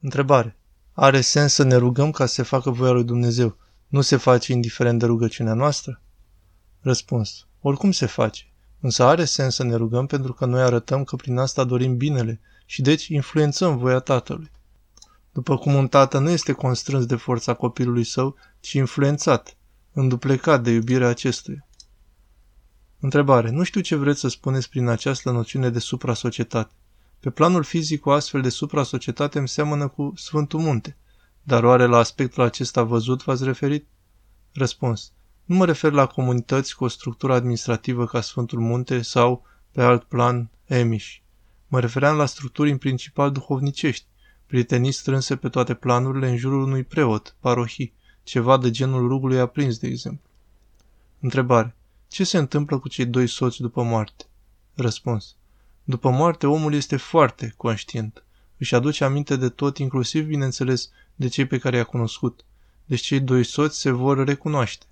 Întrebare. 0.00 0.56
Are 0.92 1.20
sens 1.20 1.52
să 1.52 1.62
ne 1.62 1.76
rugăm 1.76 2.10
ca 2.10 2.26
să 2.26 2.34
se 2.34 2.42
facă 2.42 2.70
voia 2.70 2.90
lui 2.90 3.04
Dumnezeu? 3.04 3.56
Nu 3.86 4.00
se 4.00 4.16
face 4.16 4.52
indiferent 4.52 4.98
de 4.98 5.06
rugăciunea 5.06 5.54
noastră? 5.54 6.02
Răspuns. 6.80 7.46
Oricum 7.60 7.92
se 7.92 8.06
face. 8.06 8.44
Însă 8.80 9.04
are 9.04 9.24
sens 9.24 9.54
să 9.54 9.64
ne 9.64 9.74
rugăm 9.74 10.06
pentru 10.06 10.32
că 10.32 10.46
noi 10.46 10.62
arătăm 10.62 11.04
că 11.04 11.16
prin 11.16 11.36
asta 11.36 11.64
dorim 11.64 11.96
binele 11.96 12.40
și 12.66 12.82
deci 12.82 13.06
influențăm 13.06 13.78
voia 13.78 13.98
Tatălui. 13.98 14.50
După 15.32 15.56
cum 15.58 15.74
un 15.74 15.88
tată 15.88 16.18
nu 16.18 16.30
este 16.30 16.52
constrâns 16.52 17.06
de 17.06 17.16
forța 17.16 17.54
copilului 17.54 18.04
său, 18.04 18.36
ci 18.60 18.72
influențat, 18.72 19.56
înduplecat 19.92 20.62
de 20.62 20.70
iubirea 20.70 21.08
acestuia. 21.08 21.68
Întrebare. 23.00 23.50
Nu 23.50 23.62
știu 23.62 23.80
ce 23.80 23.96
vreți 23.96 24.20
să 24.20 24.28
spuneți 24.28 24.68
prin 24.68 24.86
această 24.86 25.30
noțiune 25.30 25.70
de 25.70 25.78
supra-societate. 25.78 26.72
Pe 27.20 27.30
planul 27.30 27.62
fizic, 27.62 28.06
o 28.06 28.10
astfel 28.10 28.40
de 28.40 28.48
supra-societate 28.48 29.38
îmi 29.38 29.48
seamănă 29.48 29.88
cu 29.88 30.12
Sfântul 30.16 30.60
Munte. 30.60 30.96
Dar 31.42 31.64
oare 31.64 31.86
la 31.86 31.98
aspectul 31.98 32.42
acesta 32.42 32.82
văzut 32.82 33.22
v-ați 33.22 33.44
referit? 33.44 33.86
Răspuns. 34.52 35.12
Nu 35.44 35.56
mă 35.56 35.64
refer 35.64 35.92
la 35.92 36.06
comunități 36.06 36.76
cu 36.76 36.84
o 36.84 36.88
structură 36.88 37.34
administrativă 37.34 38.06
ca 38.06 38.20
Sfântul 38.20 38.58
Munte 38.58 39.02
sau, 39.02 39.46
pe 39.72 39.82
alt 39.82 40.02
plan, 40.02 40.50
emiși. 40.64 41.22
Mă 41.68 41.80
refeream 41.80 42.16
la 42.16 42.26
structuri 42.26 42.70
în 42.70 42.78
principal 42.78 43.32
duhovnicești, 43.32 44.06
prietenii 44.46 44.92
strânse 44.92 45.36
pe 45.36 45.48
toate 45.48 45.74
planurile 45.74 46.28
în 46.28 46.36
jurul 46.36 46.62
unui 46.62 46.84
preot, 46.84 47.36
parohii, 47.40 47.92
ceva 48.22 48.56
de 48.56 48.70
genul 48.70 49.08
rugului 49.08 49.40
aprins, 49.40 49.78
de 49.78 49.86
exemplu. 49.86 50.28
Întrebare. 51.20 51.76
Ce 52.08 52.24
se 52.24 52.38
întâmplă 52.38 52.78
cu 52.78 52.88
cei 52.88 53.06
doi 53.06 53.26
soți 53.26 53.60
după 53.60 53.82
moarte? 53.82 54.24
Răspuns. 54.74 55.36
După 55.90 56.10
moarte, 56.10 56.46
omul 56.46 56.74
este 56.74 56.96
foarte 56.96 57.54
conștient. 57.56 58.24
Își 58.58 58.74
aduce 58.74 59.04
aminte 59.04 59.36
de 59.36 59.48
tot, 59.48 59.78
inclusiv, 59.78 60.26
bineînțeles, 60.26 60.90
de 61.14 61.28
cei 61.28 61.46
pe 61.46 61.58
care 61.58 61.76
i-a 61.76 61.84
cunoscut. 61.84 62.44
Deci 62.84 63.00
cei 63.00 63.20
doi 63.20 63.44
soți 63.44 63.80
se 63.80 63.90
vor 63.90 64.24
recunoaște. 64.24 64.86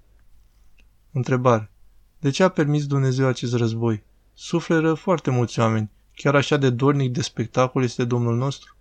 Întrebare. 1.12 1.70
De 2.18 2.30
ce 2.30 2.42
a 2.42 2.48
permis 2.48 2.86
Dumnezeu 2.86 3.26
acest 3.26 3.54
război? 3.54 4.02
Sufleră 4.34 4.94
foarte 4.94 5.30
mulți 5.30 5.58
oameni. 5.60 5.90
Chiar 6.14 6.34
așa 6.34 6.56
de 6.56 6.70
dornic 6.70 7.12
de 7.12 7.22
spectacol 7.22 7.82
este 7.82 8.04
Domnul 8.04 8.36
nostru? 8.36 8.76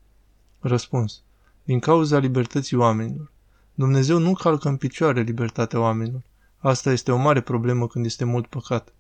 Răspuns. 0.60 1.22
Din 1.64 1.80
cauza 1.80 2.18
libertății 2.18 2.78
oamenilor. 2.78 3.32
Dumnezeu 3.74 4.18
nu 4.18 4.34
calcă 4.34 4.68
în 4.68 4.78
picioare 4.78 5.22
libertatea 5.22 5.80
oamenilor. 5.80 6.22
Asta 6.58 6.92
este 6.92 7.12
o 7.12 7.18
mare 7.18 7.42
problemă 7.42 7.88
când 7.88 8.06
este 8.06 8.24
mult 8.24 8.48
păcat. 8.48 8.94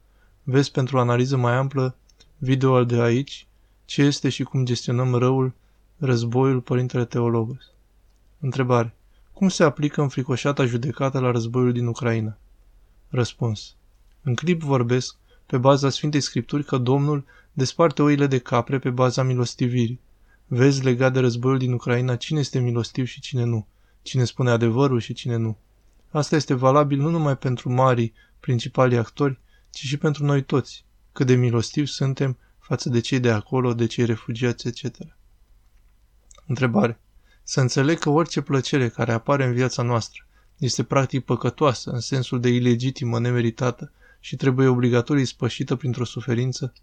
Vezi 0.44 0.72
pentru 0.72 0.98
o 0.98 1.00
analiză 1.00 1.38
mai 1.38 1.54
amplă 1.54 1.96
video 2.40 2.84
de 2.84 3.02
aici, 3.02 3.48
ce 3.86 4.02
este 4.02 4.30
și 4.30 4.44
cum 4.44 4.66
gestionăm 4.66 5.16
răul, 5.16 5.54
războiul 5.98 6.62
Părintele 6.62 7.06
Teologos. 7.06 7.72
Întrebare. 8.40 8.96
Cum 9.34 9.48
se 9.48 9.64
aplică 9.64 10.02
înfricoșata 10.02 10.66
judecată 10.66 11.20
la 11.20 11.32
războiul 11.32 11.72
din 11.72 11.86
Ucraina? 11.86 12.38
Răspuns. 13.10 13.76
În 14.22 14.36
clip 14.36 14.62
vorbesc, 14.62 15.16
pe 15.46 15.58
baza 15.58 15.90
Sfintei 15.90 16.22
Scripturi, 16.22 16.64
că 16.64 16.78
Domnul 16.78 17.26
desparte 17.54 18.02
oile 18.02 18.28
de 18.28 18.38
capre 18.38 18.80
pe 18.80 18.90
baza 18.90 19.24
milostivirii. 19.24 20.00
Vezi 20.48 20.84
legat 20.84 21.14
de 21.14 21.20
războiul 21.20 21.58
din 21.58 21.72
Ucraina 21.72 22.16
cine 22.16 22.40
este 22.40 22.60
milostiv 22.60 23.06
și 23.06 23.20
cine 23.20 23.44
nu, 23.44 23.68
cine 24.02 24.24
spune 24.24 24.50
adevărul 24.50 25.00
și 25.00 25.14
cine 25.14 25.36
nu. 25.36 25.58
Asta 26.10 26.36
este 26.36 26.54
valabil 26.54 27.00
nu 27.00 27.10
numai 27.10 27.38
pentru 27.38 27.74
marii, 27.74 28.14
principalii 28.40 28.98
actori, 28.98 29.40
ci 29.70 29.80
și 29.80 29.98
pentru 29.98 30.26
noi 30.26 30.44
toți, 30.44 30.86
cât 31.18 31.28
de 31.28 31.36
milostivi 31.36 31.88
suntem 31.88 32.38
față 32.60 32.90
de 32.90 33.00
cei 33.00 33.20
de 33.20 33.32
acolo, 33.32 33.74
de 33.74 33.86
cei 33.86 34.06
refugiați, 34.06 34.68
etc. 34.68 34.98
Întrebare. 36.48 37.00
Să 37.44 37.62
înțeleg 37.62 38.00
că 38.00 38.10
orice 38.10 38.42
plăcere 38.42 38.90
care 38.90 39.12
apare 39.12 39.46
în 39.46 39.54
viața 39.54 39.82
noastră 39.84 40.26
este 40.58 40.84
practic 40.84 41.26
păcătoasă, 41.26 41.92
în 41.92 42.00
sensul 42.00 42.40
de 42.40 42.50
ilegitimă, 42.50 43.20
nemeritată 43.20 43.92
și 44.20 44.36
trebuie 44.36 44.68
obligatorii 44.68 45.26
spășită 45.26 45.76
printr-o 45.76 46.04
suferință? 46.06 46.74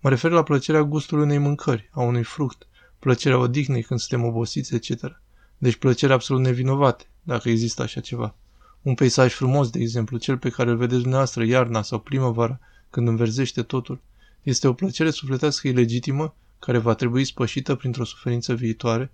Mă 0.00 0.08
refer 0.08 0.30
la 0.30 0.42
plăcerea 0.42 0.82
gustului 0.82 1.24
unei 1.24 1.38
mâncări, 1.38 1.88
a 1.92 2.00
unui 2.00 2.22
fruct, 2.22 2.66
plăcerea 2.98 3.38
odihnei 3.38 3.82
când 3.82 4.00
suntem 4.00 4.26
obosiți, 4.26 4.74
etc. 4.74 5.20
Deci 5.58 5.76
plăcerea 5.76 6.14
absolut 6.14 6.42
nevinovate, 6.42 7.04
dacă 7.22 7.48
există 7.48 7.82
așa 7.82 8.00
ceva. 8.00 8.34
Un 8.82 8.94
peisaj 8.94 9.32
frumos, 9.32 9.70
de 9.70 9.80
exemplu, 9.80 10.18
cel 10.18 10.38
pe 10.38 10.50
care 10.50 10.70
îl 10.70 10.76
vedeți 10.76 11.00
dumneavoastră 11.00 11.44
iarna 11.44 11.82
sau 11.82 11.98
primăvara, 11.98 12.60
când 12.96 13.08
înverzește 13.08 13.62
totul, 13.62 14.00
este 14.42 14.68
o 14.68 14.72
plăcere 14.72 15.10
sufletească 15.10 15.68
ilegitimă 15.68 16.34
care 16.58 16.78
va 16.78 16.94
trebui 16.94 17.24
spășită 17.24 17.74
printr-o 17.74 18.04
suferință 18.04 18.54
viitoare? 18.54 19.12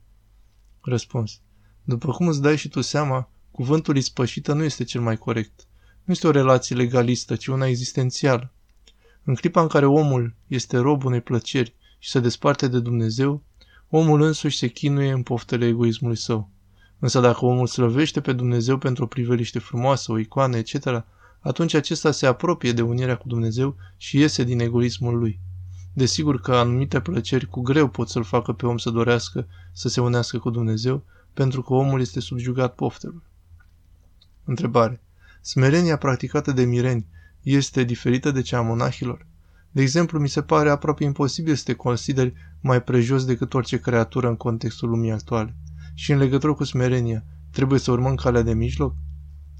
Răspuns. 0.81 1.41
După 1.85 2.13
cum 2.13 2.29
îți 2.29 2.43
dai 2.43 2.57
și 2.57 2.69
tu 2.69 2.81
seama, 2.81 3.31
cuvântul 3.51 3.97
ispășită 3.97 4.53
nu 4.53 4.63
este 4.63 4.85
cel 4.85 5.01
mai 5.01 5.17
corect. 5.17 5.67
Nu 6.05 6.13
este 6.13 6.27
o 6.27 6.31
relație 6.31 6.77
legalistă, 6.77 7.37
ci 7.37 7.47
una 7.47 7.67
existențială. 7.67 8.53
În 9.25 9.35
clipa 9.35 9.61
în 9.61 9.69
care 9.69 9.87
omul 9.87 10.35
este 10.47 10.77
rob 10.79 11.05
unei 11.05 11.21
plăceri 11.21 11.75
și 11.99 12.11
se 12.11 12.21
desparte 12.21 12.69
de 12.69 12.81
Dumnezeu, 12.81 13.43
omul 13.89 14.21
însuși 14.21 14.59
se 14.59 14.67
chinuie 14.67 15.13
în 15.13 15.23
poftele 15.23 15.67
egoismului 15.67 16.17
său. 16.17 16.51
Însă 16.99 17.21
dacă 17.21 17.45
omul 17.45 17.67
slăvește 17.67 18.21
pe 18.21 18.33
Dumnezeu 18.33 18.79
pentru 18.79 19.05
o 19.05 19.07
priveliște 19.07 19.59
frumoasă, 19.59 20.13
o 20.13 20.19
icoană, 20.19 20.57
etc., 20.57 21.05
atunci 21.43 21.75
acesta 21.75 22.11
se 22.11 22.27
apropie 22.27 22.73
de 22.73 22.83
unirea 22.83 23.17
cu 23.17 23.29
Dumnezeu 23.29 23.77
și 23.97 24.19
iese 24.19 24.45
din 24.45 24.61
egoismul 24.61 25.19
lui. 25.19 25.41
Desigur 25.93 26.41
că 26.41 26.55
anumite 26.55 27.01
plăceri 27.01 27.47
cu 27.47 27.61
greu 27.61 27.89
pot 27.89 28.09
să-l 28.09 28.25
facă 28.25 28.53
pe 28.53 28.67
om 28.67 28.79
să 28.79 28.91
dorească 28.91 29.47
să 29.73 29.89
se 29.89 30.01
unească 30.01 30.39
cu 30.39 30.51
Dumnezeu, 30.51 31.05
pentru 31.35 31.63
că 31.63 31.75
omul 31.75 32.01
este 32.01 32.21
subjugat 32.21 32.75
poftelor. 32.75 33.23
Întrebare. 34.45 35.01
Smerenia 35.41 35.97
practicată 35.97 36.53
de 36.53 36.65
mireni 36.65 37.07
este 37.43 37.85
diferită 37.85 38.31
de 38.31 38.43
cea 38.43 38.59
a 38.59 38.63
monahilor? 38.63 39.27
De 39.71 39.83
exemplu, 39.83 40.19
mi 40.21 40.29
se 40.29 40.43
pare 40.43 40.71
aproape 40.71 41.05
imposibil 41.05 41.55
să 41.55 41.63
te 41.65 41.75
consideri 41.75 42.35
mai 42.61 42.83
prejos 42.83 43.25
decât 43.25 43.55
orice 43.55 43.81
creatură 43.81 44.29
în 44.29 44.37
contextul 44.37 44.89
lumii 44.89 45.13
actuale. 45.13 45.57
Și 45.95 46.13
în 46.13 46.19
legătură 46.19 46.55
cu 46.55 46.65
smerenia, 46.65 47.25
trebuie 47.51 47.79
să 47.79 47.91
urmăm 47.91 48.15
calea 48.15 48.43
de 48.43 48.55
mijloc? 48.55 48.95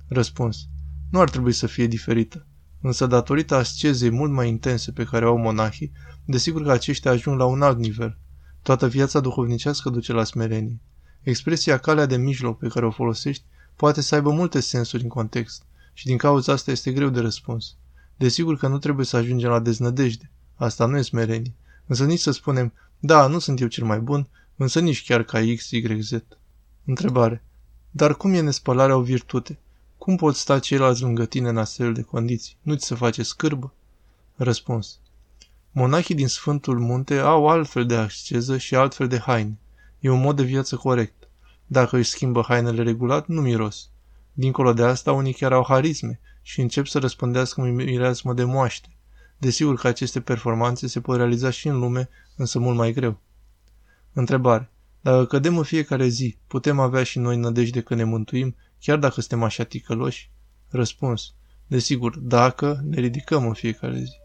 Răspuns. 0.09 0.69
Nu 1.13 1.21
ar 1.21 1.31
trebui 1.31 1.53
să 1.53 1.67
fie 1.67 1.87
diferită. 1.87 2.47
Însă, 2.81 3.07
datorită 3.07 3.55
ascezei 3.55 4.11
mult 4.11 4.33
mai 4.33 4.49
intense 4.49 4.93
pe 4.93 5.05
care 5.05 5.25
au 5.25 5.37
monahii, 5.37 5.93
desigur 6.25 6.63
că 6.63 6.71
aceștia 6.71 7.11
ajung 7.11 7.39
la 7.39 7.45
un 7.45 7.63
alt 7.63 7.79
nivel. 7.79 8.19
Toată 8.63 8.89
viața 8.89 9.21
duhovnicească 9.21 9.91
duce 9.91 10.13
la 10.13 10.25
smerenie. 10.25 10.81
Expresia 11.23 11.79
calea 11.79 12.07
de 12.07 12.17
mijloc 12.17 12.59
pe 12.59 12.69
care 12.69 12.87
o 12.87 12.91
folosești 12.91 13.45
poate 13.77 14.01
să 14.01 14.15
aibă 14.15 14.31
multe 14.31 14.61
sensuri 14.61 15.03
în 15.03 15.09
context 15.09 15.63
și 15.93 16.07
din 16.07 16.17
cauza 16.17 16.53
asta 16.53 16.71
este 16.71 16.93
greu 16.93 17.09
de 17.09 17.21
răspuns. 17.21 17.77
Desigur 18.17 18.57
că 18.57 18.69
nu 18.69 18.79
trebuie 18.79 19.07
să 19.07 19.17
ajungem 19.17 19.51
la 19.51 19.61
deznădejde. 19.61 20.31
Asta 20.55 20.87
nu 20.87 20.97
e 20.97 21.03
smerenie. 21.03 21.55
Însă 21.87 22.05
nici 22.05 22.21
să 22.21 22.31
spunem, 22.31 22.73
da, 22.99 23.27
nu 23.27 23.39
sunt 23.39 23.61
eu 23.61 23.67
cel 23.67 23.85
mai 23.85 24.01
bun, 24.01 24.29
însă 24.57 24.81
nici 24.81 25.05
chiar 25.05 25.23
ca 25.23 25.41
X, 25.57 25.71
Y, 25.71 26.01
Z. 26.01 26.13
Întrebare. 26.85 27.45
Dar 27.91 28.17
cum 28.17 28.33
e 28.33 28.41
nespălarea 28.41 28.97
o 28.97 29.03
virtute? 29.03 29.59
Cum 30.03 30.17
pot 30.17 30.37
sta 30.37 30.59
ceilalți 30.59 31.03
lângă 31.03 31.25
tine 31.25 31.49
în 31.49 31.57
astfel 31.57 31.93
de 31.93 32.03
condiții? 32.03 32.57
Nu-ți 32.63 32.87
se 32.87 32.95
face 32.95 33.23
scârbă? 33.23 33.75
Răspuns. 34.37 34.99
Monahii 35.73 36.15
din 36.15 36.29
Sfântul 36.29 36.79
Munte 36.79 37.19
au 37.19 37.49
altfel 37.49 37.87
de 37.87 37.97
asceză 37.97 38.57
și 38.57 38.75
altfel 38.75 39.09
de 39.09 39.19
haine. 39.19 39.59
E 40.01 40.11
un 40.11 40.21
mod 40.21 40.37
de 40.37 40.43
viață 40.43 40.77
corect. 40.77 41.29
Dacă 41.67 41.97
își 41.97 42.11
schimbă 42.11 42.45
hainele 42.49 42.83
regulat, 42.83 43.27
nu 43.27 43.41
miros. 43.41 43.91
Dincolo 44.33 44.73
de 44.73 44.83
asta, 44.83 45.13
unii 45.13 45.33
chiar 45.33 45.53
au 45.53 45.65
harisme 45.69 46.21
și 46.43 46.61
încep 46.61 46.87
să 46.87 46.99
răspândească 46.99 47.61
mireasmă 47.61 48.35
de 48.35 48.45
moaște. 48.45 48.97
Desigur 49.39 49.77
că 49.77 49.87
aceste 49.87 50.21
performanțe 50.21 50.87
se 50.87 51.01
pot 51.01 51.17
realiza 51.17 51.51
și 51.51 51.69
în 51.69 51.79
lume, 51.79 52.09
însă 52.37 52.59
mult 52.59 52.77
mai 52.77 52.93
greu. 52.93 53.21
Întrebare. 54.13 54.71
Dacă 55.01 55.25
cădem 55.25 55.57
în 55.57 55.65
fiecare 55.65 56.09
zi, 56.09 56.37
putem 56.47 56.81
avea 56.81 57.03
și 57.03 57.19
noi 57.19 57.37
nădejde 57.37 57.81
că 57.81 57.95
ne 57.95 58.05
mântuim, 58.05 58.55
chiar 58.83 58.99
dacă 58.99 59.21
suntem 59.21 59.43
așa 59.43 59.65
ticăloși? 59.65 60.31
Răspuns. 60.69 61.33
Desigur, 61.67 62.19
dacă 62.19 62.81
ne 62.85 63.01
ridicăm 63.01 63.47
în 63.47 63.53
fiecare 63.53 63.99
zi. 63.99 64.17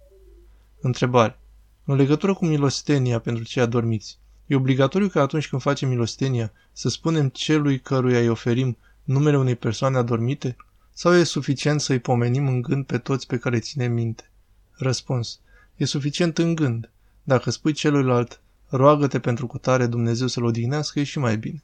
Întrebare. 0.81 1.39
În 1.85 1.95
legătură 1.95 2.33
cu 2.33 2.45
milostenia 2.45 3.19
pentru 3.19 3.43
cei 3.43 3.61
adormiți, 3.61 4.17
e 4.45 4.55
obligatoriu 4.55 5.07
că 5.07 5.19
atunci 5.19 5.47
când 5.47 5.61
facem 5.61 5.89
milostenia 5.89 6.51
să 6.71 6.89
spunem 6.89 7.29
celui 7.29 7.79
căruia 7.79 8.19
îi 8.19 8.29
oferim 8.29 8.77
numele 9.03 9.37
unei 9.37 9.55
persoane 9.55 9.97
adormite? 9.97 10.55
Sau 10.93 11.13
e 11.13 11.23
suficient 11.23 11.81
să-i 11.81 11.99
pomenim 11.99 12.47
în 12.47 12.61
gând 12.61 12.85
pe 12.85 12.97
toți 12.97 13.27
pe 13.27 13.37
care 13.37 13.59
ținem 13.59 13.93
minte? 13.93 14.31
Răspuns. 14.71 15.39
E 15.75 15.85
suficient 15.85 16.37
în 16.37 16.55
gând. 16.55 16.91
Dacă 17.23 17.49
spui 17.49 17.71
celuilalt, 17.73 18.41
roagă-te 18.67 19.19
pentru 19.19 19.47
cutare 19.47 19.85
Dumnezeu 19.85 20.27
să-l 20.27 20.43
odihnească, 20.43 20.99
e 20.99 21.03
și 21.03 21.19
mai 21.19 21.37
bine. 21.37 21.63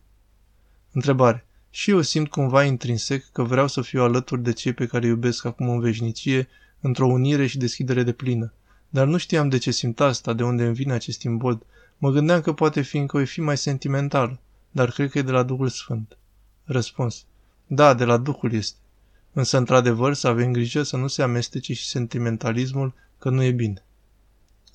Întrebare. 0.92 1.46
Și 1.76 1.90
eu 1.90 2.02
simt 2.02 2.30
cumva 2.30 2.64
intrinsec 2.64 3.32
că 3.32 3.44
vreau 3.44 3.68
să 3.68 3.82
fiu 3.82 4.02
alături 4.02 4.44
de 4.44 4.54
cei 4.54 4.74
pe 4.74 4.86
care 4.86 5.08
iubesc 5.08 5.46
acum 5.46 5.70
în 5.70 5.80
veșnicie, 5.80 6.48
într-o 6.80 7.08
unire 7.08 7.48
și 7.48 7.58
deschidere 7.58 8.04
de 8.04 8.12
plină. 8.12 8.54
Dar 8.90 9.08
nu 9.08 9.18
știam 9.18 9.50
de 9.50 9.58
ce 9.58 9.72
simt 9.72 10.00
asta, 10.00 10.34
de 10.34 10.44
unde 10.44 10.66
îmi 10.66 10.74
vine 10.74 10.94
acest 10.94 11.22
imbold. 11.22 11.62
Mă 11.98 12.12
gândeam 12.12 12.42
că 12.42 12.54
poate 12.54 12.82
fi 12.82 12.98
încă 12.98 13.18
o 13.18 13.26
fi 13.26 13.42
mai 13.42 13.58
sentimentală. 13.58 14.40
dar 14.72 14.92
cred 14.92 15.10
că 15.10 15.18
e 15.18 15.22
de 15.22 15.32
la 15.32 15.44
Duhul 15.44 15.70
Sfânt. 15.70 16.18
Răspuns. 16.64 17.26
Da, 17.68 17.94
de 17.94 18.04
la 18.04 18.18
Duhul 18.18 18.54
este. 18.54 18.78
Însă, 19.32 19.58
într-adevăr, 19.58 20.14
să 20.14 20.28
avem 20.28 20.52
grijă 20.52 20.84
să 20.84 20.98
nu 20.98 21.08
se 21.08 21.22
amestece 21.22 21.74
și 21.74 21.88
sentimentalismul 21.88 22.94
că 23.20 23.30
nu 23.30 23.44
e 23.44 23.52
bine. 23.52 23.84